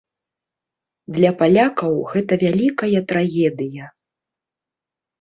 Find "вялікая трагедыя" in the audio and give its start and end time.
2.47-3.83